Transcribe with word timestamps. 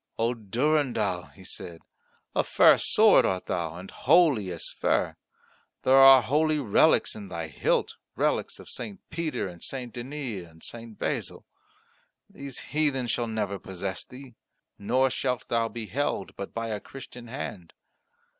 "O 0.17 0.33
Durendal," 0.33 1.27
he 1.27 1.43
said, 1.43 1.83
"a 2.35 2.43
fair 2.43 2.79
sword 2.79 3.23
art 3.23 3.45
thou, 3.45 3.75
and 3.75 3.91
holy 3.91 4.49
as 4.51 4.67
fair. 4.71 5.15
There 5.83 5.95
are 5.95 6.23
holy 6.23 6.57
relics 6.57 7.13
in 7.13 7.27
thy 7.27 7.49
hilt, 7.49 7.97
relics 8.15 8.57
of 8.57 8.67
St. 8.67 8.99
Peter 9.11 9.47
and 9.47 9.61
St. 9.61 9.93
Denis 9.93 10.47
and 10.47 10.63
St. 10.63 10.97
Basil. 10.97 11.45
These 12.27 12.59
heathen 12.73 13.05
shall 13.05 13.27
never 13.27 13.59
possess 13.59 14.03
thee; 14.03 14.33
nor 14.79 15.11
shalt 15.11 15.47
thou 15.49 15.69
be 15.69 15.85
held 15.85 16.35
but 16.35 16.51
by 16.51 16.69
a 16.69 16.79
Christian 16.79 17.27
hand." 17.27 17.75